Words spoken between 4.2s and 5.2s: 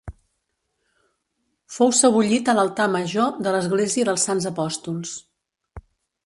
Sants Apòstols.